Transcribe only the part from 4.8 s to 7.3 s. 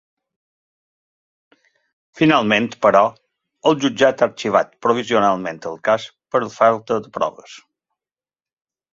provisionalment el cas per falta de